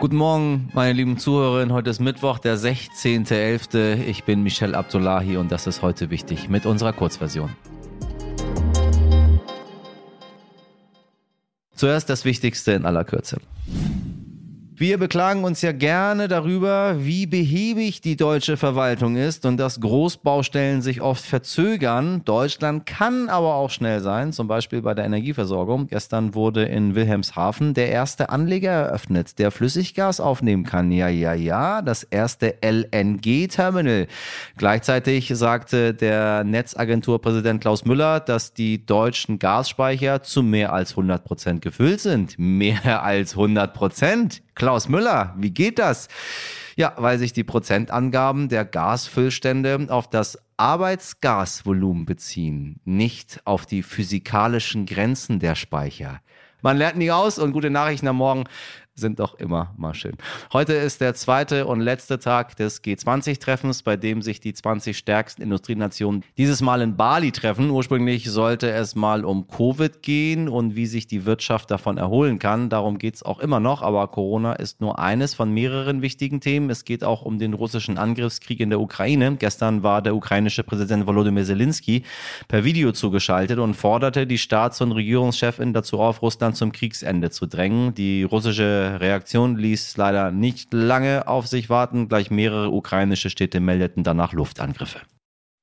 Guten 0.00 0.14
Morgen, 0.14 0.68
meine 0.74 0.92
lieben 0.92 1.18
Zuhörerinnen. 1.18 1.72
Heute 1.74 1.90
ist 1.90 1.98
Mittwoch, 1.98 2.38
der 2.38 2.56
16.11. 2.56 3.96
Ich 4.04 4.22
bin 4.22 4.44
Michel 4.44 4.76
Abdullahi 4.76 5.36
und 5.36 5.50
das 5.50 5.66
ist 5.66 5.82
heute 5.82 6.08
wichtig 6.10 6.48
mit 6.48 6.66
unserer 6.66 6.92
Kurzversion. 6.92 7.50
Zuerst 11.74 12.08
das 12.08 12.24
Wichtigste 12.24 12.72
in 12.72 12.86
aller 12.86 13.02
Kürze. 13.02 13.38
Wir 14.80 14.96
beklagen 14.96 15.42
uns 15.42 15.60
ja 15.60 15.72
gerne 15.72 16.28
darüber, 16.28 17.04
wie 17.04 17.26
behäbig 17.26 18.00
die 18.00 18.14
deutsche 18.14 18.56
Verwaltung 18.56 19.16
ist 19.16 19.44
und 19.44 19.56
dass 19.56 19.80
Großbaustellen 19.80 20.82
sich 20.82 21.00
oft 21.00 21.24
verzögern. 21.24 22.22
Deutschland 22.24 22.86
kann 22.86 23.28
aber 23.28 23.56
auch 23.56 23.70
schnell 23.70 23.98
sein, 23.98 24.32
zum 24.32 24.46
Beispiel 24.46 24.80
bei 24.80 24.94
der 24.94 25.04
Energieversorgung. 25.04 25.88
Gestern 25.88 26.32
wurde 26.36 26.62
in 26.62 26.94
Wilhelmshaven 26.94 27.74
der 27.74 27.88
erste 27.88 28.28
Anleger 28.28 28.70
eröffnet, 28.70 29.40
der 29.40 29.50
Flüssiggas 29.50 30.20
aufnehmen 30.20 30.62
kann. 30.62 30.92
Ja, 30.92 31.08
ja, 31.08 31.34
ja, 31.34 31.82
das 31.82 32.04
erste 32.04 32.54
LNG-Terminal. 32.62 34.06
Gleichzeitig 34.58 35.32
sagte 35.34 35.92
der 35.92 36.44
Netzagenturpräsident 36.44 37.60
Klaus 37.60 37.84
Müller, 37.84 38.20
dass 38.20 38.54
die 38.54 38.86
deutschen 38.86 39.40
Gasspeicher 39.40 40.22
zu 40.22 40.44
mehr 40.44 40.72
als 40.72 40.90
100 40.90 41.24
Prozent 41.24 41.62
gefüllt 41.62 41.98
sind. 41.98 42.38
Mehr 42.38 43.02
als 43.02 43.32
100 43.32 43.74
Prozent. 43.74 44.40
Klaus 44.68 44.90
Müller, 44.90 45.32
wie 45.38 45.50
geht 45.50 45.78
das? 45.78 46.08
Ja, 46.76 46.92
weil 46.98 47.18
sich 47.18 47.32
die 47.32 47.42
Prozentangaben 47.42 48.50
der 48.50 48.66
Gasfüllstände 48.66 49.86
auf 49.88 50.10
das 50.10 50.38
Arbeitsgasvolumen 50.58 52.04
beziehen, 52.04 52.78
nicht 52.84 53.40
auf 53.46 53.64
die 53.64 53.82
physikalischen 53.82 54.84
Grenzen 54.84 55.38
der 55.40 55.54
Speicher. 55.54 56.20
Man 56.60 56.76
lernt 56.76 56.98
nie 56.98 57.10
aus 57.10 57.38
und 57.38 57.52
gute 57.52 57.70
Nachrichten 57.70 58.08
am 58.08 58.16
Morgen 58.16 58.44
sind 58.98 59.20
doch 59.20 59.38
immer 59.38 59.72
mal 59.76 59.94
schön. 59.94 60.16
Heute 60.52 60.74
ist 60.74 61.00
der 61.00 61.14
zweite 61.14 61.66
und 61.66 61.80
letzte 61.80 62.18
Tag 62.18 62.56
des 62.56 62.82
G20-Treffens, 62.82 63.82
bei 63.82 63.96
dem 63.96 64.22
sich 64.22 64.40
die 64.40 64.52
20 64.52 64.96
stärksten 64.96 65.42
Industrienationen 65.42 66.24
dieses 66.36 66.60
Mal 66.60 66.82
in 66.82 66.96
Bali 66.96 67.32
treffen. 67.32 67.70
Ursprünglich 67.70 68.30
sollte 68.30 68.70
es 68.70 68.94
mal 68.94 69.24
um 69.24 69.48
Covid 69.48 70.02
gehen 70.02 70.48
und 70.48 70.76
wie 70.76 70.86
sich 70.86 71.06
die 71.06 71.24
Wirtschaft 71.24 71.70
davon 71.70 71.98
erholen 71.98 72.38
kann. 72.38 72.68
Darum 72.68 72.98
geht 72.98 73.14
es 73.14 73.22
auch 73.22 73.38
immer 73.38 73.60
noch, 73.60 73.82
aber 73.82 74.06
Corona 74.08 74.54
ist 74.54 74.80
nur 74.80 74.98
eines 74.98 75.34
von 75.34 75.52
mehreren 75.52 76.02
wichtigen 76.02 76.40
Themen. 76.40 76.70
Es 76.70 76.84
geht 76.84 77.04
auch 77.04 77.22
um 77.22 77.38
den 77.38 77.54
russischen 77.54 77.98
Angriffskrieg 77.98 78.60
in 78.60 78.70
der 78.70 78.80
Ukraine. 78.80 79.36
Gestern 79.38 79.82
war 79.82 80.02
der 80.02 80.14
ukrainische 80.14 80.64
Präsident 80.64 81.06
Volodymyr 81.06 81.44
Zelensky 81.44 82.02
per 82.48 82.64
Video 82.64 82.92
zugeschaltet 82.92 83.58
und 83.58 83.74
forderte 83.74 84.26
die 84.26 84.38
Staats- 84.38 84.80
und 84.80 84.92
Regierungschefin 84.92 85.72
dazu 85.72 86.00
auf, 86.00 86.22
Russland 86.22 86.56
zum 86.56 86.72
Kriegsende 86.72 87.30
zu 87.30 87.46
drängen. 87.46 87.94
Die 87.94 88.22
russische 88.22 88.87
Reaktion 88.96 89.56
ließ 89.56 89.96
leider 89.96 90.30
nicht 90.30 90.72
lange 90.72 91.28
auf 91.28 91.46
sich 91.46 91.70
warten. 91.70 92.08
Gleich 92.08 92.30
mehrere 92.30 92.70
ukrainische 92.70 93.30
Städte 93.30 93.60
meldeten 93.60 94.04
danach 94.04 94.32
Luftangriffe. 94.32 95.00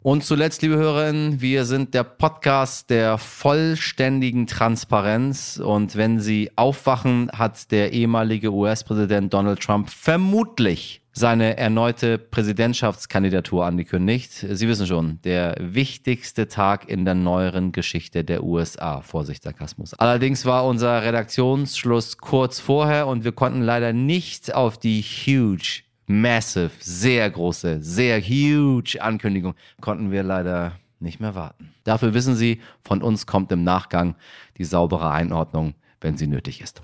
Und 0.05 0.23
zuletzt, 0.23 0.61
liebe 0.61 0.75
Hörerinnen, 0.75 1.41
wir 1.41 1.65
sind 1.65 1.95
der 1.95 2.03
Podcast 2.03 2.91
der 2.91 3.17
vollständigen 3.17 4.45
Transparenz. 4.45 5.57
Und 5.57 5.95
wenn 5.95 6.19
Sie 6.19 6.51
aufwachen, 6.55 7.31
hat 7.33 7.71
der 7.71 7.91
ehemalige 7.91 8.53
US-Präsident 8.53 9.33
Donald 9.33 9.61
Trump 9.61 9.89
vermutlich 9.89 11.01
seine 11.17 11.55
erneute 11.57 12.17
Präsidentschaftskandidatur 12.17 13.65
angekündigt. 13.65 14.33
Sie 14.33 14.67
wissen 14.67 14.85
schon, 14.85 15.19
der 15.23 15.55
wichtigste 15.59 16.49
Tag 16.49 16.89
in 16.89 17.05
der 17.05 17.15
neueren 17.15 17.71
Geschichte 17.71 18.25
der 18.25 18.43
USA. 18.43 18.99
Vorsicht, 18.99 19.43
Sarkasmus. 19.43 19.93
Allerdings 19.93 20.45
war 20.45 20.65
unser 20.65 21.03
Redaktionsschluss 21.03 22.17
kurz 22.17 22.59
vorher 22.59 23.07
und 23.07 23.23
wir 23.23 23.31
konnten 23.31 23.61
leider 23.61 23.93
nicht 23.93 24.53
auf 24.53 24.77
die 24.77 25.01
huge, 25.01 25.83
massive, 26.05 26.71
sehr 26.79 27.29
große, 27.29 27.81
sehr 27.81 28.19
huge 28.19 29.01
Ankündigung, 29.01 29.55
konnten 29.79 30.11
wir 30.11 30.21
leider 30.21 30.73
nicht 30.99 31.21
mehr 31.21 31.33
warten. 31.33 31.73
Dafür 31.85 32.13
wissen 32.13 32.35
Sie, 32.35 32.59
von 32.83 33.01
uns 33.01 33.25
kommt 33.25 33.53
im 33.53 33.63
Nachgang 33.63 34.15
die 34.57 34.65
saubere 34.65 35.11
Einordnung, 35.11 35.75
wenn 36.01 36.17
sie 36.17 36.27
nötig 36.27 36.61
ist. 36.61 36.81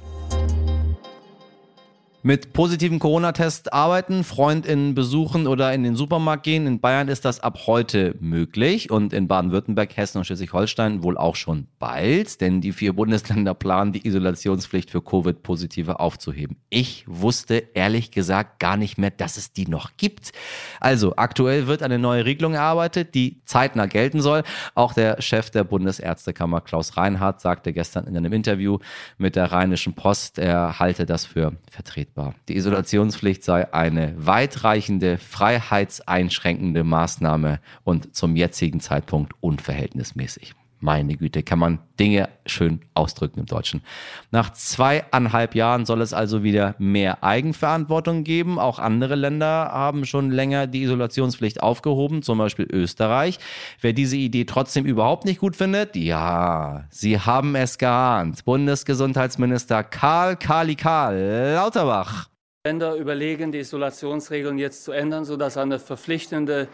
Mit 2.23 2.53
positiven 2.53 2.99
Corona-Test 2.99 3.73
arbeiten, 3.73 4.23
FreundInnen 4.23 4.93
besuchen 4.93 5.47
oder 5.47 5.73
in 5.73 5.81
den 5.81 5.95
Supermarkt 5.95 6.43
gehen. 6.43 6.67
In 6.67 6.79
Bayern 6.79 7.07
ist 7.07 7.25
das 7.25 7.39
ab 7.39 7.61
heute 7.65 8.13
möglich 8.19 8.91
und 8.91 9.11
in 9.11 9.27
Baden-Württemberg, 9.27 9.97
Hessen 9.97 10.19
und 10.19 10.25
Schleswig-Holstein 10.25 11.01
wohl 11.01 11.17
auch 11.17 11.35
schon 11.35 11.65
bald, 11.79 12.39
denn 12.39 12.61
die 12.61 12.73
vier 12.73 12.93
Bundesländer 12.93 13.55
planen, 13.55 13.91
die 13.91 14.05
Isolationspflicht 14.05 14.91
für 14.91 15.01
Covid-Positive 15.01 15.99
aufzuheben. 15.99 16.57
Ich 16.69 17.05
wusste 17.07 17.55
ehrlich 17.73 18.11
gesagt 18.11 18.59
gar 18.59 18.77
nicht 18.77 18.99
mehr, 18.99 19.09
dass 19.09 19.37
es 19.37 19.51
die 19.51 19.65
noch 19.65 19.97
gibt. 19.97 20.31
Also 20.79 21.15
aktuell 21.15 21.65
wird 21.65 21.81
eine 21.81 21.97
neue 21.97 22.25
Regelung 22.25 22.53
erarbeitet, 22.53 23.15
die 23.15 23.41
zeitnah 23.45 23.87
gelten 23.87 24.21
soll. 24.21 24.43
Auch 24.75 24.93
der 24.93 25.23
Chef 25.23 25.49
der 25.49 25.63
Bundesärztekammer 25.63 26.61
Klaus 26.61 26.97
Reinhardt 26.97 27.41
sagte 27.41 27.73
gestern 27.73 28.05
in 28.05 28.15
einem 28.15 28.31
Interview 28.31 28.77
mit 29.17 29.35
der 29.35 29.51
Rheinischen 29.51 29.95
Post, 29.95 30.37
er 30.37 30.77
halte 30.77 31.07
das 31.07 31.25
für 31.25 31.53
vertretbar 31.71 32.10
vertretbar. 32.11 32.35
Die 32.47 32.55
Isolationspflicht 32.55 33.43
sei 33.43 33.73
eine 33.73 34.13
weitreichende, 34.17 35.17
freiheitseinschränkende 35.17 36.83
Maßnahme 36.83 37.59
und 37.83 38.15
zum 38.15 38.35
jetzigen 38.35 38.79
Zeitpunkt 38.79 39.33
unverhältnismäßig. 39.39 40.53
Meine 40.83 41.15
Güte, 41.15 41.43
kann 41.43 41.59
man 41.59 41.77
Dinge 41.99 42.27
schön 42.47 42.81
ausdrücken 42.95 43.41
im 43.41 43.45
Deutschen. 43.45 43.83
Nach 44.31 44.51
zweieinhalb 44.51 45.53
Jahren 45.53 45.85
soll 45.85 46.01
es 46.01 46.11
also 46.11 46.41
wieder 46.41 46.73
mehr 46.79 47.23
Eigenverantwortung 47.23 48.23
geben. 48.23 48.57
Auch 48.57 48.79
andere 48.79 49.13
Länder 49.13 49.69
haben 49.71 50.05
schon 50.05 50.31
länger 50.31 50.65
die 50.65 50.81
Isolationspflicht 50.81 51.61
aufgehoben, 51.61 52.23
zum 52.23 52.39
Beispiel 52.39 52.67
Österreich. 52.71 53.37
Wer 53.79 53.93
diese 53.93 54.17
Idee 54.17 54.45
trotzdem 54.45 54.85
überhaupt 54.85 55.25
nicht 55.25 55.39
gut 55.39 55.55
findet, 55.55 55.95
ja, 55.95 56.85
Sie 56.89 57.19
haben 57.19 57.55
es 57.55 57.77
geahnt. 57.77 58.43
Bundesgesundheitsminister 58.43 59.83
Karl 59.83 60.35
Kali 60.35 60.75
Karl 60.75 61.53
Lauterbach. 61.53 62.31
Länder 62.65 62.95
überlegen, 62.95 63.51
die 63.51 63.59
Isolationsregeln 63.59 64.57
jetzt 64.57 64.83
zu 64.83 64.91
ändern, 64.91 65.25
sodass 65.25 65.57
eine 65.57 65.77
verpflichtende 65.79 66.67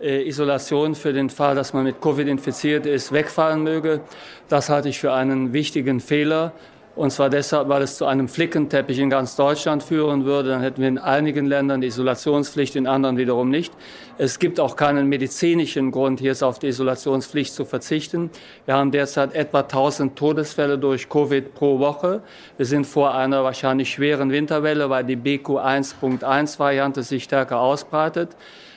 Isolation 0.00 0.94
für 0.94 1.12
den 1.12 1.30
Fall, 1.30 1.54
dass 1.54 1.72
man 1.72 1.84
mit 1.84 2.00
Covid 2.00 2.26
infiziert 2.26 2.84
ist, 2.86 3.12
wegfallen 3.12 3.62
möge. 3.62 4.00
Das 4.48 4.68
halte 4.68 4.88
ich 4.88 4.98
für 4.98 5.12
einen 5.12 5.52
wichtigen 5.52 6.00
Fehler. 6.00 6.52
Und 6.96 7.10
zwar 7.10 7.28
deshalb, 7.28 7.68
weil 7.68 7.82
es 7.82 7.96
zu 7.96 8.06
einem 8.06 8.28
Flickenteppich 8.28 9.00
in 9.00 9.10
ganz 9.10 9.34
Deutschland 9.34 9.82
führen 9.82 10.24
würde. 10.24 10.50
Dann 10.50 10.60
hätten 10.60 10.80
wir 10.80 10.86
in 10.86 10.98
einigen 10.98 11.46
Ländern 11.46 11.80
die 11.80 11.88
Isolationspflicht, 11.88 12.76
in 12.76 12.86
anderen 12.86 13.16
wiederum 13.16 13.50
nicht. 13.50 13.72
Es 14.16 14.38
gibt 14.38 14.60
auch 14.60 14.76
keinen 14.76 15.08
medizinischen 15.08 15.90
Grund, 15.90 16.20
hier 16.20 16.36
auf 16.42 16.60
die 16.60 16.68
Isolationspflicht 16.68 17.52
zu 17.52 17.64
verzichten. 17.64 18.30
Wir 18.64 18.74
haben 18.74 18.92
derzeit 18.92 19.34
etwa 19.34 19.60
1000 19.60 20.16
Todesfälle 20.16 20.78
durch 20.78 21.08
Covid 21.08 21.54
pro 21.54 21.80
Woche. 21.80 22.22
Wir 22.56 22.66
sind 22.66 22.86
vor 22.86 23.12
einer 23.12 23.42
wahrscheinlich 23.42 23.90
schweren 23.90 24.30
Winterwelle, 24.30 24.88
weil 24.88 25.02
die 25.02 25.16
BQ1.1-Variante 25.16 27.02
sich 27.02 27.24
stärker 27.24 27.58
ausbreitet. 27.58 28.36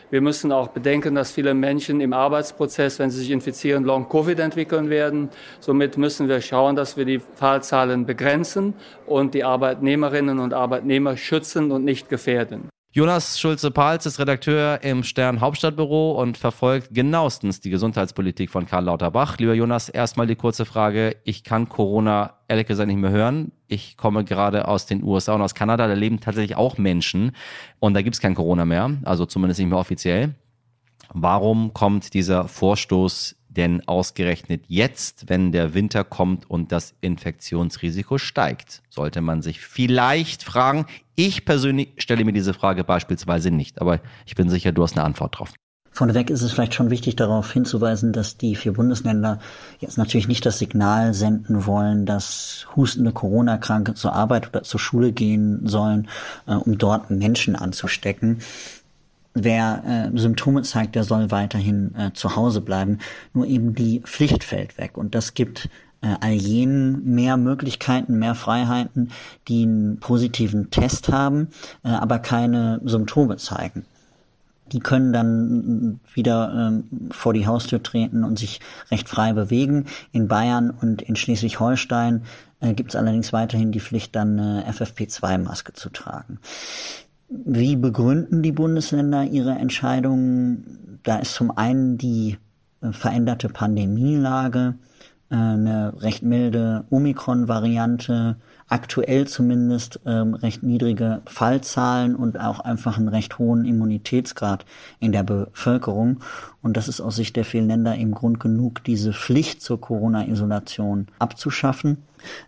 Wir 0.09 0.21
müssen 0.21 0.53
auch 0.53 0.69
bedenken, 0.69 1.15
dass 1.15 1.31
viele 1.31 1.53
Menschen 1.53 1.99
im 1.99 2.13
Arbeitsprozess, 2.13 2.97
wenn 2.97 3.09
sie 3.09 3.19
sich 3.19 3.31
infizieren, 3.31 3.83
Long-Covid 3.83 4.39
entwickeln 4.39 4.89
werden. 4.89 5.29
Somit 5.59 5.97
müssen 5.97 6.29
wir 6.29 6.39
schauen, 6.39 6.77
dass 6.77 6.95
wir 6.95 7.03
die 7.03 7.19
Fallzahlen 7.19 8.05
begrenzen 8.05 8.73
und 9.05 9.33
die 9.33 9.43
Arbeitnehmerinnen 9.43 10.39
und 10.39 10.53
Arbeitnehmer 10.53 11.17
schützen 11.17 11.71
und 11.71 11.83
nicht 11.83 12.07
gefährden. 12.07 12.69
Jonas 12.97 13.39
Schulze-Pals 13.39 14.07
ist 14.07 14.17
Redakteur 14.17 14.83
im 14.83 15.03
Stern 15.03 15.39
Hauptstadtbüro 15.39 16.19
und 16.19 16.35
verfolgt 16.35 16.95
genauestens 16.95 17.59
die 17.59 17.69
Gesundheitspolitik 17.69 18.49
von 18.49 18.65
Karl 18.65 18.85
Lauterbach. 18.85 19.37
Lieber 19.37 19.53
Jonas, 19.53 19.87
erstmal 19.87 20.25
die 20.25 20.35
kurze 20.35 20.65
Frage. 20.65 21.15
Ich 21.23 21.43
kann 21.43 21.69
Corona 21.69 22.33
ehrlich 22.47 22.65
gesagt 22.65 22.87
nicht 22.87 22.97
mehr 22.97 23.11
hören. 23.11 23.51
Ich 23.67 23.97
komme 23.97 24.23
gerade 24.23 24.67
aus 24.67 24.87
den 24.87 25.03
USA 25.03 25.35
und 25.35 25.43
aus 25.43 25.53
Kanada. 25.53 25.87
Da 25.87 25.93
leben 25.93 26.21
tatsächlich 26.21 26.57
auch 26.57 26.79
Menschen 26.79 27.33
und 27.77 27.93
da 27.93 28.01
gibt 28.01 28.15
es 28.15 28.19
kein 28.19 28.33
Corona 28.33 28.65
mehr, 28.65 28.89
also 29.03 29.27
zumindest 29.27 29.59
nicht 29.59 29.69
mehr 29.69 29.77
offiziell. 29.77 30.33
Warum 31.13 31.73
kommt 31.75 32.15
dieser 32.15 32.47
Vorstoß 32.47 33.35
denn 33.57 33.87
ausgerechnet 33.87 34.63
jetzt, 34.67 35.29
wenn 35.29 35.51
der 35.51 35.73
Winter 35.73 36.03
kommt 36.03 36.49
und 36.49 36.71
das 36.71 36.93
Infektionsrisiko 37.01 38.17
steigt? 38.17 38.83
Sollte 38.89 39.21
man 39.21 39.41
sich 39.41 39.59
vielleicht 39.59 40.43
fragen. 40.43 40.85
Ich 41.15 41.43
persönlich 41.43 41.89
stelle 41.97 42.23
mir 42.23 42.33
diese 42.33 42.53
Frage 42.53 42.83
beispielsweise 42.83 43.51
nicht, 43.51 43.81
aber 43.81 43.99
ich 44.25 44.35
bin 44.35 44.49
sicher, 44.49 44.71
du 44.71 44.83
hast 44.83 44.95
eine 44.95 45.05
Antwort 45.05 45.39
drauf. 45.39 45.53
Vorneweg 45.97 46.29
ist 46.29 46.43
es 46.43 46.51
vielleicht 46.51 46.75
schon 46.75 46.91
wichtig, 46.91 47.15
darauf 47.15 47.51
hinzuweisen, 47.51 48.13
dass 48.13 48.37
die 48.37 48.55
vier 48.55 48.73
Bundesländer 48.73 49.39
jetzt 49.79 49.97
natürlich 49.97 50.27
nicht 50.27 50.45
das 50.45 50.59
Signal 50.59 51.15
senden 51.15 51.65
wollen, 51.65 52.05
dass 52.05 52.67
hustende 52.75 53.11
Corona-Kranke 53.11 53.95
zur 53.95 54.13
Arbeit 54.13 54.47
oder 54.49 54.61
zur 54.61 54.79
Schule 54.79 55.11
gehen 55.11 55.65
sollen, 55.65 56.07
äh, 56.45 56.53
um 56.53 56.77
dort 56.77 57.09
Menschen 57.09 57.55
anzustecken. 57.55 58.41
Wer 59.43 60.11
äh, 60.13 60.17
Symptome 60.17 60.63
zeigt, 60.63 60.95
der 60.95 61.03
soll 61.03 61.29
weiterhin 61.31 61.93
äh, 61.95 62.11
zu 62.13 62.35
Hause 62.35 62.61
bleiben. 62.61 62.99
Nur 63.33 63.45
eben 63.45 63.75
die 63.75 64.01
Pflicht 64.01 64.43
fällt 64.43 64.77
weg. 64.77 64.97
Und 64.97 65.13
das 65.13 65.33
gibt 65.33 65.69
äh, 66.01 66.15
all 66.19 66.33
jenen 66.33 67.13
mehr 67.13 67.37
Möglichkeiten, 67.37 68.19
mehr 68.19 68.35
Freiheiten, 68.35 69.11
die 69.47 69.63
einen 69.63 69.99
positiven 69.99 70.69
Test 70.69 71.09
haben, 71.09 71.49
äh, 71.83 71.89
aber 71.89 72.19
keine 72.19 72.81
Symptome 72.83 73.37
zeigen. 73.37 73.85
Die 74.71 74.79
können 74.79 75.13
dann 75.13 75.99
wieder 76.13 76.53
ähm, 76.53 77.09
vor 77.11 77.33
die 77.33 77.47
Haustür 77.47 77.81
treten 77.81 78.23
und 78.23 78.37
sich 78.37 78.59
recht 78.91 79.07
frei 79.07 79.33
bewegen. 79.33 79.85
In 80.11 80.27
Bayern 80.27 80.71
und 80.71 81.01
in 81.01 81.15
Schleswig-Holstein 81.15 82.23
äh, 82.59 82.73
gibt 82.73 82.91
es 82.91 82.95
allerdings 82.95 83.31
weiterhin 83.31 83.71
die 83.71 83.79
Pflicht, 83.79 84.15
dann 84.15 84.39
eine 84.39 84.69
FFP2-Maske 84.69 85.73
zu 85.73 85.89
tragen. 85.89 86.39
Wie 87.29 87.75
begründen 87.75 88.41
die 88.41 88.53
Bundesländer 88.53 89.23
ihre 89.25 89.51
Entscheidungen? 89.51 90.99
Da 91.03 91.19
ist 91.19 91.33
zum 91.33 91.51
einen 91.51 91.97
die 91.97 92.37
äh, 92.81 92.91
veränderte 92.91 93.49
Pandemielage, 93.49 94.75
äh, 95.29 95.35
eine 95.35 96.01
recht 96.01 96.23
milde 96.23 96.85
Omikron-Variante, 96.89 98.37
aktuell 98.67 99.27
zumindest 99.27 99.99
ähm, 100.05 100.33
recht 100.33 100.63
niedrige 100.63 101.21
Fallzahlen 101.25 102.15
und 102.15 102.39
auch 102.39 102.59
einfach 102.59 102.97
einen 102.97 103.07
recht 103.07 103.39
hohen 103.39 103.65
Immunitätsgrad 103.65 104.65
in 104.99 105.11
der 105.11 105.23
Bevölkerung. 105.23 106.19
Und 106.61 106.75
das 106.75 106.87
ist 106.87 106.99
aus 106.99 107.15
Sicht 107.15 107.35
der 107.35 107.45
vielen 107.45 107.67
Länder 107.67 107.95
eben 107.95 108.11
Grund 108.11 108.39
genug, 108.39 108.83
diese 108.83 109.13
Pflicht 109.13 109.61
zur 109.61 109.79
Corona-Isolation 109.79 111.07
abzuschaffen. 111.19 112.03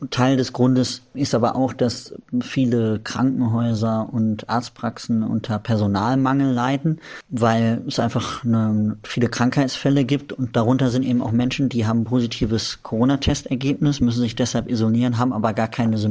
Teil 0.09 0.37
des 0.37 0.53
Grundes 0.53 1.03
ist 1.13 1.35
aber 1.35 1.55
auch, 1.55 1.73
dass 1.73 2.13
viele 2.41 2.99
Krankenhäuser 2.99 4.09
und 4.11 4.49
Arztpraxen 4.49 5.23
unter 5.23 5.59
Personalmangel 5.59 6.51
leiden, 6.51 6.99
weil 7.29 7.83
es 7.87 7.99
einfach 7.99 8.43
eine, 8.43 8.97
viele 9.03 9.29
Krankheitsfälle 9.29 10.05
gibt 10.05 10.33
und 10.33 10.55
darunter 10.55 10.89
sind 10.89 11.03
eben 11.03 11.21
auch 11.21 11.31
Menschen, 11.31 11.69
die 11.69 11.85
haben 11.85 12.03
positives 12.03 12.79
Corona-Testergebnis, 12.83 13.99
müssen 13.99 14.21
sich 14.21 14.35
deshalb 14.35 14.69
isolieren, 14.69 15.17
haben 15.17 15.33
aber 15.33 15.53
gar 15.53 15.67
keine 15.67 15.97
Symptome. 15.97 16.08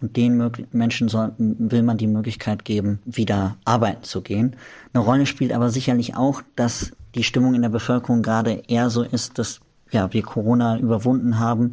Und 0.00 0.16
den 0.16 0.50
Menschen 0.72 1.08
soll, 1.08 1.32
will 1.38 1.82
man 1.82 1.96
die 1.96 2.06
Möglichkeit 2.06 2.64
geben, 2.64 3.00
wieder 3.06 3.56
arbeiten 3.64 4.02
zu 4.02 4.20
gehen. 4.20 4.56
Eine 4.92 5.02
Rolle 5.02 5.26
spielt 5.26 5.52
aber 5.52 5.70
sicherlich 5.70 6.16
auch, 6.16 6.42
dass 6.54 6.92
die 7.14 7.24
Stimmung 7.24 7.54
in 7.54 7.62
der 7.62 7.70
Bevölkerung 7.70 8.22
gerade 8.22 8.62
eher 8.68 8.90
so 8.90 9.02
ist, 9.02 9.38
dass 9.38 9.60
ja, 9.90 10.12
wir 10.12 10.22
Corona 10.22 10.78
überwunden 10.78 11.38
haben 11.38 11.72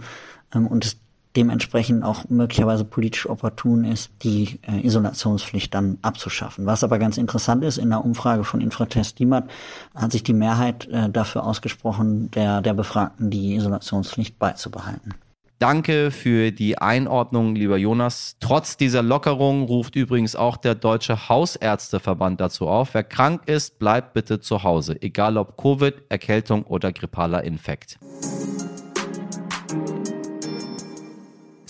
ähm, 0.54 0.68
und 0.68 0.86
es 0.86 0.98
dementsprechend 1.36 2.04
auch 2.04 2.30
möglicherweise 2.30 2.86
politisch 2.86 3.28
opportun 3.28 3.86
ist, 3.86 4.12
die 4.22 4.60
äh, 4.68 4.86
Isolationspflicht 4.86 5.74
dann 5.74 5.98
abzuschaffen. 6.02 6.66
Was 6.66 6.84
aber 6.84 7.00
ganz 7.00 7.18
interessant 7.18 7.64
ist, 7.64 7.78
in 7.78 7.90
der 7.90 8.06
Umfrage 8.06 8.44
von 8.44 8.62
Infratest 8.62 9.20
DIMAT 9.20 9.50
hat 9.96 10.12
sich 10.12 10.24
die 10.24 10.34
Mehrheit 10.34 10.88
äh, 10.90 11.10
dafür 11.10 11.46
ausgesprochen, 11.46 12.30
der, 12.32 12.62
der 12.62 12.74
Befragten 12.74 13.32
die 13.32 13.56
Isolationspflicht 13.56 14.38
beizubehalten. 14.38 15.16
Danke 15.64 16.12
für 16.12 16.52
die 16.52 16.78
Einordnung, 16.78 17.56
lieber 17.56 17.78
Jonas. 17.78 18.36
Trotz 18.42 18.76
dieser 18.76 19.02
Lockerung 19.02 19.64
ruft 19.64 19.96
übrigens 19.96 20.36
auch 20.36 20.58
der 20.58 20.76
Deutsche 20.76 21.30
Hausärzteverband 21.30 22.42
dazu 22.42 22.68
auf. 22.68 22.94
Wer 22.94 23.06
krank 23.06 23.44
ist, 23.46 23.80
bleibt 23.80 24.14
bitte 24.14 24.42
zu 24.42 24.64
Hause, 24.64 25.02
egal 25.02 25.38
ob 25.38 25.56
Covid, 25.56 25.94
Erkältung 26.10 26.64
oder 26.64 26.92
grippaler 26.92 27.46
Infekt. 27.46 27.98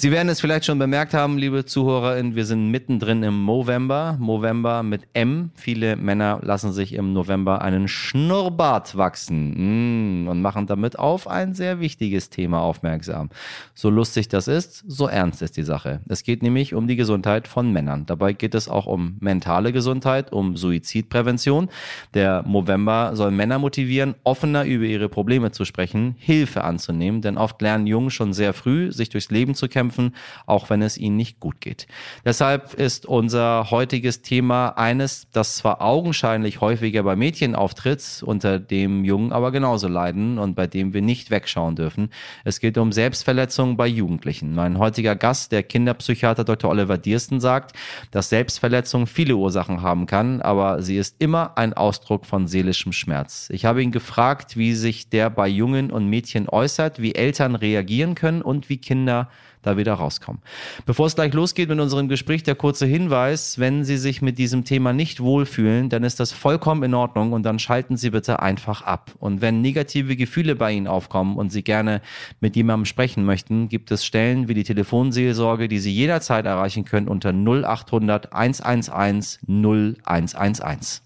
Sie 0.04 0.12
werden 0.12 0.28
es 0.28 0.42
vielleicht 0.42 0.66
schon 0.66 0.80
bemerkt 0.80 1.14
haben, 1.14 1.38
liebe 1.38 1.64
ZuhörerInnen, 1.64 2.36
wir 2.36 2.44
sind 2.44 2.70
mittendrin 2.70 3.24
im 3.24 3.42
Movember. 3.42 4.18
Movember 4.20 4.84
mit 4.84 5.04
M. 5.14 5.52
Viele 5.56 5.96
Männer 5.96 6.42
lassen 6.44 6.74
sich 6.74 6.92
im 6.94 7.14
November 7.14 7.62
einen 7.62 7.88
Schnurrbart 7.88 8.98
wachsen 8.98 10.26
mm, 10.26 10.28
und 10.28 10.42
machen 10.42 10.68
damit 10.68 11.00
auf 11.00 11.30
ein 11.30 11.54
sehr 11.54 11.80
wichtiges 11.80 12.30
Thema 12.30 12.60
aufmerksam. 12.60 13.30
So 13.76 13.90
lustig 13.90 14.28
das 14.28 14.50
ist, 14.50 14.84
so 14.86 15.08
ernst 15.08 15.42
ist 15.42 15.56
die 15.56 15.64
Sache. 15.64 16.02
Es 16.10 16.24
geht 16.24 16.44
nämlich 16.44 16.74
um 16.74 16.86
die 16.86 16.98
Gesundheit 16.98 17.48
von 17.48 17.72
Männern. 17.72 18.06
Dabei 18.06 18.34
geht 18.34 18.56
es 18.56 18.68
auch 18.68 18.88
um 18.88 19.16
mentale 19.22 19.72
Gesundheit, 19.72 20.34
um 20.34 20.58
Suizidprävention. 20.58 21.70
Der 22.14 22.44
Movember 22.46 23.12
soll 23.16 23.32
Männer 23.32 23.58
motivieren, 23.58 24.16
offener 24.26 24.66
über 24.66 24.84
ihre 24.84 25.08
Probleme 25.08 25.52
zu 25.52 25.64
sprechen, 25.64 26.16
Hilfe 26.18 26.66
anzunehmen, 26.66 27.22
denn 27.22 27.38
oft 27.38 27.62
lernen 27.62 27.88
Jungen 27.88 28.10
schon 28.10 28.34
sehr 28.34 28.52
früh, 28.52 28.92
sich 28.92 29.08
durchs 29.08 29.32
Leben 29.32 29.56
zu 29.56 29.70
kämpfen 29.70 29.93
kämpfen, 29.94 30.16
auch 30.46 30.70
wenn 30.70 30.82
es 30.82 30.98
ihnen 30.98 31.16
nicht 31.16 31.40
gut 31.40 31.62
geht. 31.62 31.88
Deshalb 32.26 32.74
ist 32.74 33.06
unser 33.06 33.70
heutiges 33.72 34.22
Thema 34.22 34.70
eines, 34.70 35.28
das 35.32 35.56
zwar 35.58 35.82
augenscheinlich 35.82 36.62
häufiger 36.62 37.04
bei 37.04 37.16
Mädchen 37.16 37.56
auftritt, 37.56 38.24
unter 38.26 38.60
dem 38.60 39.06
Jungen 39.06 39.32
aber 39.32 39.52
genauso 39.52 39.88
leiden 39.88 40.40
und 40.40 40.56
bei 40.56 40.68
dem 40.68 40.94
wir 40.94 41.02
nicht 41.02 41.30
wegschauen 41.30 41.76
dürfen. 41.76 42.10
Es 42.44 42.60
geht 42.60 42.78
um 42.78 42.92
Selbstverletzungen 42.92 43.78
bei 43.78 43.88
Jugendlichen. 43.88 44.56
Mein 44.56 44.78
heutiger 44.78 45.16
Gast, 45.16 45.52
der 45.52 45.64
Kinderpsychiater 45.64 46.44
Dr. 46.44 46.70
Oliver 46.70 46.98
Diersten, 46.98 47.40
sagt, 47.40 47.76
dass 48.12 48.30
Selbstverletzung 48.30 49.08
viele 49.08 49.36
Ursachen 49.36 49.82
haben 49.82 50.06
kann, 50.06 50.42
aber 50.42 50.82
sie 50.82 50.98
ist 50.98 51.16
immer 51.20 51.58
ein 51.58 51.74
Ausdruck 51.74 52.26
von 52.26 52.48
seelischem 52.48 52.94
Schmerz. 52.94 53.50
Ich 53.52 53.66
habe 53.66 53.84
ihn 53.84 53.92
gefragt, 53.92 54.58
wie 54.58 54.74
sich 54.74 55.10
der 55.10 55.30
bei 55.30 55.48
Jungen 55.48 55.92
und 55.92 56.08
Mädchen 56.10 56.50
äußert, 56.50 57.02
wie 57.02 57.16
Eltern 57.16 57.56
reagieren 57.56 58.16
können 58.16 58.42
und 58.42 58.70
wie 58.70 58.78
Kinder 58.78 59.30
da 59.64 59.78
wieder 59.78 59.94
rauskommen. 59.94 60.42
Bevor 60.86 61.08
es 61.08 61.16
gleich 61.16 61.34
losgeht 61.34 61.70
mit 61.70 61.80
unserem 61.80 62.08
Gespräch, 62.08 62.44
der 62.44 62.56
kurze 62.56 62.86
Hinweis, 62.86 63.60
wenn 63.60 63.84
Sie 63.84 63.98
sich 63.98 64.22
mit 64.22 64.38
diesem 64.38 64.64
Thema 64.64 64.94
nicht 64.94 65.20
wohlfühlen, 65.20 65.90
dann 65.90 66.04
ist 66.04 66.20
das 66.20 66.32
vollkommen 66.32 66.84
in 66.84 66.94
Ordnung 66.94 67.34
und 67.34 67.44
dann 67.44 67.60
schalten 67.60 67.98
Sie 67.98 68.12
bitte 68.12 68.42
einfach 68.42 68.82
ab. 68.84 69.12
Und 69.20 69.42
wenn 69.42 69.62
negative 69.62 70.16
Gefühle 70.16 70.56
bei 70.56 70.72
Ihnen 70.72 70.88
aufkommen 70.88 71.38
und 71.38 71.52
Sie 71.52 71.64
gerne 71.64 72.02
mit 72.40 72.56
jemandem 72.56 72.86
sprechen 72.86 73.26
möchten, 73.26 73.70
gibt 73.70 73.92
es 73.92 74.06
Stellen 74.06 74.48
wie 74.48 74.54
die 74.54 74.64
Telefonseelsorge, 74.64 75.68
die 75.68 75.80
Sie 75.80 75.92
jederzeit 75.92 76.46
erreichen 76.46 76.86
können 76.86 77.08
unter 77.08 77.32
0800 77.32 78.34
111 78.34 79.40
0111. 79.48 81.02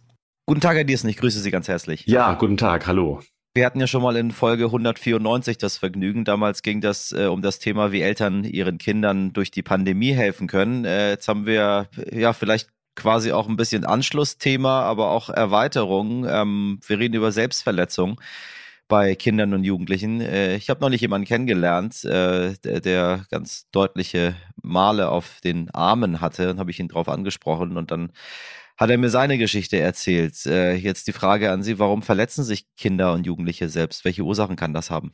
Guten 0.45 0.62
Tag, 0.62 0.77
Herr 0.77 0.83
Diersen, 0.83 1.09
ich 1.09 1.18
grüße 1.18 1.39
Sie 1.39 1.51
ganz 1.51 1.68
herzlich. 1.68 2.06
Ja, 2.07 2.33
guten 2.36 2.57
Tag, 2.57 2.88
hallo. 2.88 3.21
Wir 3.57 3.65
hatten 3.65 3.80
ja 3.80 3.88
schon 3.88 4.04
mal 4.04 4.15
in 4.18 4.30
Folge 4.30 4.65
194 4.65 5.57
das 5.57 5.77
Vergnügen. 5.77 6.25
Damals 6.25 6.62
ging 6.62 6.80
das 6.80 7.12
äh, 7.12 7.25
um 7.25 7.42
das 7.42 7.57
Thema, 7.57 7.92
wie 7.92 8.01
Eltern 8.01 8.44
ihren 8.44 8.77
Kindern 8.77 9.33
durch 9.33 9.50
die 9.50 9.63
Pandemie 9.63 10.13
helfen 10.13 10.45
können. 10.45 10.86
Äh, 10.86 11.09
jetzt 11.09 11.27
haben 11.27 11.48
wir 11.48 11.89
ja 12.12 12.33
vielleicht 12.33 12.69
quasi 12.95 13.31
auch 13.31 13.48
ein 13.50 13.56
bisschen 13.56 13.83
Anschlussthema, 13.83 14.81
aber 14.81 15.09
auch 15.09 15.31
Erweiterung. 15.31 16.27
Ähm, 16.30 16.80
wir 16.86 17.00
reden 17.00 17.15
über 17.15 17.31
Selbstverletzung 17.31 18.21
bei 18.88 19.16
Kindern 19.16 19.54
und 19.54 19.63
Jugendlichen. 19.63 20.22
Äh, 20.22 20.56
ich 20.56 20.69
habe 20.69 20.81
noch 20.81 20.89
nicht 20.89 21.01
jemanden 21.01 21.28
kennengelernt, 21.28 22.04
äh, 22.06 22.54
der, 22.63 22.81
der, 22.81 23.25
ganz 23.30 23.69
deutliche 23.72 24.36
Male 24.62 25.10
auf 25.10 25.39
den 25.44 25.69
Armen 25.72 26.22
hatte. 26.22 26.45
Dann 26.48 26.60
habe 26.60 26.71
ich 26.71 26.80
ihn 26.80 26.88
drauf 26.88 27.09
angesprochen 27.09 27.78
und 27.78 27.92
dann 27.92 28.12
hat 28.78 28.90
er 28.90 28.97
mir 28.97 29.09
seine 29.09 29.38
Geschichte 29.38 29.78
erzählt. 29.78 30.45
Äh, 30.45 30.76
jetzt 30.76 31.07
die 31.07 31.14
Frage 31.14 31.52
an 31.52 31.64
Sie, 31.64 31.80
warum 31.80 32.04
verletzen 32.04 32.44
sich 32.44 32.66
Kinder 32.78 33.14
und 33.14 33.26
Jugendliche 33.26 33.69
selbst? 33.69 34.06
Welche 34.06 34.23
Ursachen 34.23 34.56
kann 34.56 34.73
das 34.73 34.90
haben? 34.92 35.12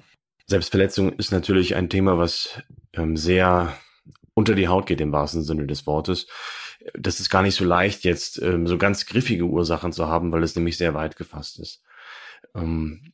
Selbstverletzung 0.48 1.13
ist 1.13 1.31
natürlich 1.31 1.75
ein 1.75 1.89
Thema, 1.89 2.17
was 2.17 2.62
ähm, 2.93 3.15
sehr 3.15 3.74
unter 4.33 4.55
die 4.55 4.67
Haut 4.67 4.88
geht 4.88 5.00
im 5.00 5.12
wahrsten 5.12 5.43
Sinne 5.43 5.67
des 5.67 5.88
Wortes. 5.88 6.27
Das 6.95 7.19
ist 7.19 7.29
gar 7.29 7.43
nicht 7.43 7.55
so 7.55 7.63
leicht, 7.63 8.03
jetzt 8.03 8.41
ähm, 8.41 8.67
so 8.67 8.77
ganz 8.77 9.05
griffige 9.05 9.45
Ursachen 9.45 9.93
zu 9.93 10.07
haben, 10.07 10.31
weil 10.31 10.43
es 10.43 10.55
nämlich 10.55 10.77
sehr 10.77 10.93
weit 10.93 11.15
gefasst 11.15 11.59
ist. 11.59 11.81
Ähm, 12.55 13.13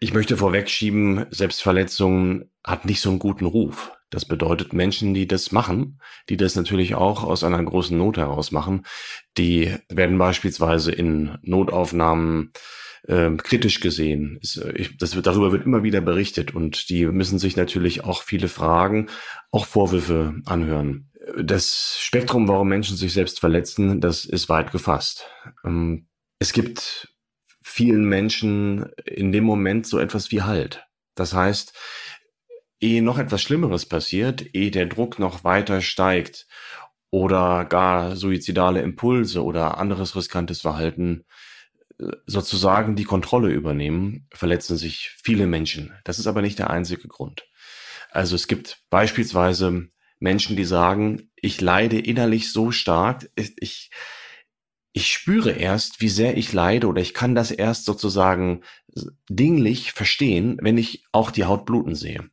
ich 0.00 0.14
möchte 0.14 0.36
vorwegschieben, 0.36 1.26
Selbstverletzung 1.30 2.50
hat 2.64 2.84
nicht 2.84 3.00
so 3.00 3.10
einen 3.10 3.18
guten 3.18 3.46
Ruf. 3.46 3.92
Das 4.10 4.24
bedeutet, 4.24 4.72
Menschen, 4.72 5.14
die 5.14 5.26
das 5.26 5.50
machen, 5.50 6.00
die 6.28 6.36
das 6.36 6.54
natürlich 6.54 6.94
auch 6.94 7.24
aus 7.24 7.42
einer 7.42 7.62
großen 7.62 7.96
Not 7.96 8.16
heraus 8.18 8.52
machen, 8.52 8.86
die 9.36 9.74
werden 9.88 10.16
beispielsweise 10.16 10.92
in 10.92 11.38
Notaufnahmen 11.42 12.52
äh, 13.08 13.30
kritisch 13.36 13.80
gesehen. 13.80 14.38
Das 14.98 15.16
wird, 15.16 15.26
darüber 15.26 15.50
wird 15.50 15.66
immer 15.66 15.82
wieder 15.82 16.00
berichtet 16.00 16.54
und 16.54 16.88
die 16.88 17.06
müssen 17.06 17.38
sich 17.38 17.56
natürlich 17.56 18.04
auch 18.04 18.22
viele 18.22 18.48
Fragen, 18.48 19.08
auch 19.50 19.66
Vorwürfe 19.66 20.34
anhören. 20.44 21.10
Das 21.42 21.98
Spektrum, 22.00 22.46
warum 22.46 22.68
Menschen 22.68 22.96
sich 22.96 23.12
selbst 23.12 23.40
verletzen, 23.40 24.00
das 24.00 24.24
ist 24.24 24.48
weit 24.48 24.70
gefasst. 24.70 25.26
Ähm, 25.64 26.06
es 26.38 26.52
gibt 26.52 27.15
vielen 27.76 28.06
Menschen 28.06 28.86
in 29.04 29.32
dem 29.32 29.44
Moment 29.44 29.86
so 29.86 29.98
etwas 29.98 30.30
wie 30.30 30.40
Halt. 30.40 30.86
Das 31.14 31.34
heißt, 31.34 31.74
ehe 32.80 33.02
noch 33.02 33.18
etwas 33.18 33.42
Schlimmeres 33.42 33.84
passiert, 33.84 34.54
ehe 34.54 34.70
der 34.70 34.86
Druck 34.86 35.18
noch 35.18 35.44
weiter 35.44 35.82
steigt 35.82 36.46
oder 37.10 37.66
gar 37.66 38.16
suizidale 38.16 38.80
Impulse 38.80 39.44
oder 39.44 39.76
anderes 39.76 40.16
riskantes 40.16 40.62
Verhalten 40.62 41.26
äh, 42.00 42.06
sozusagen 42.24 42.96
die 42.96 43.04
Kontrolle 43.04 43.50
übernehmen, 43.50 44.26
verletzen 44.32 44.78
sich 44.78 45.14
viele 45.22 45.46
Menschen. 45.46 45.92
Das 46.04 46.18
ist 46.18 46.26
aber 46.26 46.40
nicht 46.40 46.58
der 46.58 46.70
einzige 46.70 47.08
Grund. 47.08 47.46
Also 48.10 48.36
es 48.36 48.48
gibt 48.48 48.84
beispielsweise 48.88 49.90
Menschen, 50.18 50.56
die 50.56 50.64
sagen, 50.64 51.30
ich 51.36 51.60
leide 51.60 51.98
innerlich 51.98 52.50
so 52.50 52.70
stark, 52.70 53.28
ich, 53.36 53.90
ich 54.96 55.12
spüre 55.12 55.50
erst, 55.50 56.00
wie 56.00 56.08
sehr 56.08 56.38
ich 56.38 56.54
leide 56.54 56.86
oder 56.86 57.02
ich 57.02 57.12
kann 57.12 57.34
das 57.34 57.50
erst 57.50 57.84
sozusagen 57.84 58.62
dinglich 59.28 59.92
verstehen, 59.92 60.56
wenn 60.62 60.78
ich 60.78 61.04
auch 61.12 61.30
die 61.30 61.44
Haut 61.44 61.66
bluten 61.66 61.94
sehe. 61.94 62.30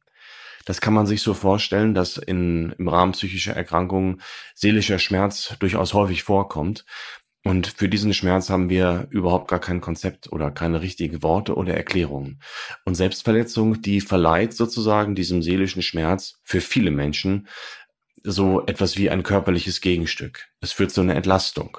Das 0.63 0.79
kann 0.79 0.93
man 0.93 1.05
sich 1.05 1.22
so 1.22 1.34
vorstellen, 1.34 1.93
dass 1.93 2.15
in, 2.15 2.74
im 2.77 2.88
Rahmen 2.88 3.12
psychischer 3.12 3.53
Erkrankungen 3.53 4.22
seelischer 4.55 4.98
Schmerz 4.98 5.58
durchaus 5.60 5.93
häufig 5.93 6.24
vorkommt. 6.24 6.86
Und 7.43 7.67
für 7.67 7.89
diesen 7.89 8.13
Schmerz 8.13 8.50
haben 8.50 8.70
wir 8.70 9.08
überhaupt 9.10 9.50
gar 9.50 9.60
kein 9.60 9.82
Konzept 9.82 10.32
oder 10.32 10.50
keine 10.50 10.82
richtigen 10.82 11.22
Worte 11.22 11.55
oder 11.55 11.74
Erklärungen. 11.74 12.39
Und 12.86 12.96
Selbstverletzung, 12.96 13.82
die 13.82 14.00
verleiht 14.00 14.53
sozusagen 14.53 15.15
diesem 15.15 15.41
seelischen 15.41 15.82
Schmerz 15.82 16.39
für 16.43 16.62
viele 16.62 16.91
Menschen 16.91 17.50
so 18.24 18.65
etwas 18.65 18.96
wie 18.96 19.10
ein 19.10 19.24
körperliches 19.24 19.82
Gegenstück. 19.82 20.48
Es 20.62 20.72
führt 20.72 20.91
zu 20.91 21.01
einer 21.01 21.17
Entlastung. 21.17 21.77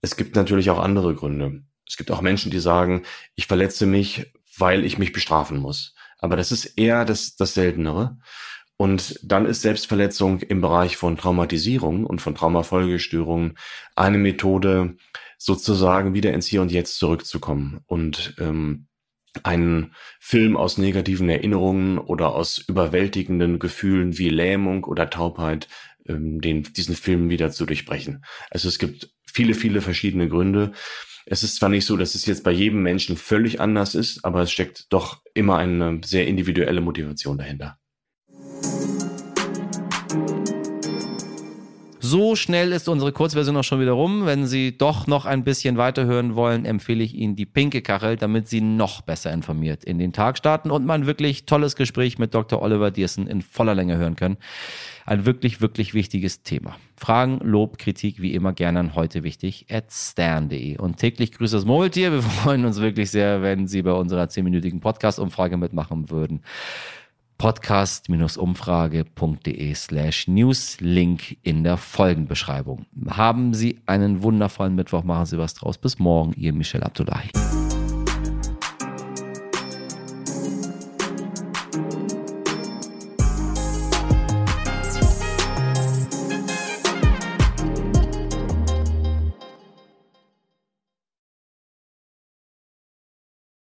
Es 0.00 0.16
gibt 0.16 0.36
natürlich 0.36 0.70
auch 0.70 0.78
andere 0.78 1.14
Gründe. 1.14 1.62
Es 1.86 1.96
gibt 1.96 2.10
auch 2.10 2.20
Menschen, 2.20 2.50
die 2.50 2.60
sagen, 2.60 3.02
ich 3.34 3.46
verletze 3.46 3.86
mich, 3.86 4.32
weil 4.56 4.84
ich 4.84 4.98
mich 4.98 5.12
bestrafen 5.12 5.58
muss. 5.58 5.94
Aber 6.18 6.36
das 6.36 6.52
ist 6.52 6.66
eher 6.76 7.04
das, 7.04 7.36
das 7.36 7.54
Seltenere. 7.54 8.18
Und 8.76 9.18
dann 9.24 9.46
ist 9.46 9.62
Selbstverletzung 9.62 10.40
im 10.40 10.60
Bereich 10.60 10.96
von 10.96 11.16
Traumatisierung 11.16 12.06
und 12.06 12.20
von 12.20 12.34
Traumafolgestörungen 12.34 13.58
eine 13.96 14.18
Methode, 14.18 14.96
sozusagen 15.36 16.14
wieder 16.14 16.32
ins 16.32 16.46
Hier 16.46 16.62
und 16.62 16.70
Jetzt 16.70 16.98
zurückzukommen 16.98 17.80
und 17.86 18.34
ähm, 18.38 18.86
einen 19.42 19.94
Film 20.20 20.56
aus 20.56 20.78
negativen 20.78 21.28
Erinnerungen 21.28 21.98
oder 21.98 22.34
aus 22.34 22.58
überwältigenden 22.58 23.58
Gefühlen 23.58 24.18
wie 24.18 24.30
Lähmung 24.30 24.84
oder 24.84 25.10
Taubheit, 25.10 25.68
ähm, 26.06 26.40
den, 26.40 26.62
diesen 26.62 26.94
Film 26.94 27.30
wieder 27.30 27.50
zu 27.50 27.66
durchbrechen. 27.66 28.24
Also 28.50 28.68
es 28.68 28.78
gibt 28.78 29.10
viele, 29.32 29.54
viele 29.54 29.80
verschiedene 29.80 30.28
Gründe. 30.28 30.72
Es 31.26 31.42
ist 31.42 31.56
zwar 31.56 31.68
nicht 31.68 31.84
so, 31.84 31.96
dass 31.96 32.14
es 32.14 32.26
jetzt 32.26 32.42
bei 32.42 32.52
jedem 32.52 32.82
Menschen 32.82 33.16
völlig 33.16 33.60
anders 33.60 33.94
ist, 33.94 34.24
aber 34.24 34.42
es 34.42 34.50
steckt 34.50 34.86
doch 34.90 35.22
immer 35.34 35.58
eine 35.58 36.00
sehr 36.04 36.26
individuelle 36.26 36.80
Motivation 36.80 37.38
dahinter. 37.38 37.78
So 42.10 42.36
schnell 42.36 42.72
ist 42.72 42.88
unsere 42.88 43.12
Kurzversion 43.12 43.54
auch 43.58 43.64
schon 43.64 43.80
wieder 43.80 43.92
rum. 43.92 44.24
Wenn 44.24 44.46
Sie 44.46 44.78
doch 44.78 45.06
noch 45.06 45.26
ein 45.26 45.44
bisschen 45.44 45.76
weiterhören 45.76 46.36
wollen, 46.36 46.64
empfehle 46.64 47.04
ich 47.04 47.12
Ihnen 47.14 47.36
die 47.36 47.44
pinke 47.44 47.82
Kachel, 47.82 48.16
damit 48.16 48.48
Sie 48.48 48.62
noch 48.62 49.02
besser 49.02 49.30
informiert 49.30 49.84
in 49.84 49.98
den 49.98 50.14
Tag 50.14 50.38
starten 50.38 50.70
und 50.70 50.86
mal 50.86 50.94
ein 50.94 51.04
wirklich 51.04 51.44
tolles 51.44 51.76
Gespräch 51.76 52.18
mit 52.18 52.32
Dr. 52.32 52.62
Oliver 52.62 52.90
Diersen 52.90 53.26
in 53.26 53.42
voller 53.42 53.74
Länge 53.74 53.98
hören 53.98 54.16
können. 54.16 54.38
Ein 55.04 55.26
wirklich, 55.26 55.60
wirklich 55.60 55.92
wichtiges 55.92 56.42
Thema. 56.42 56.76
Fragen, 56.96 57.40
Lob, 57.42 57.76
Kritik 57.76 58.22
wie 58.22 58.32
immer 58.32 58.54
gerne 58.54 58.80
an 58.80 58.94
heute 58.94 59.22
wichtig 59.22 59.66
at 59.70 59.92
stern.de. 59.92 60.78
Und 60.78 60.96
täglich 60.96 61.32
grüßt 61.32 61.52
das 61.52 61.66
Murmeltier. 61.66 62.10
Wir 62.10 62.22
freuen 62.42 62.64
uns 62.64 62.80
wirklich 62.80 63.10
sehr, 63.10 63.42
wenn 63.42 63.66
Sie 63.66 63.82
bei 63.82 63.92
unserer 63.92 64.24
10-minütigen 64.24 64.80
Podcast-Umfrage 64.80 65.58
mitmachen 65.58 66.08
würden 66.08 66.40
podcast-umfrage.de 67.38 69.74
slash 69.74 70.28
news, 70.28 70.76
Link 70.80 71.38
in 71.42 71.64
der 71.64 71.76
Folgenbeschreibung. 71.76 72.86
Haben 73.08 73.54
Sie 73.54 73.80
einen 73.86 74.22
wundervollen 74.22 74.74
Mittwoch, 74.74 75.04
machen 75.04 75.26
Sie 75.26 75.38
was 75.38 75.54
draus. 75.54 75.78
Bis 75.78 75.98
morgen, 75.98 76.32
Ihr 76.34 76.52
Michel 76.52 76.82
Abdullahi. 76.82 77.30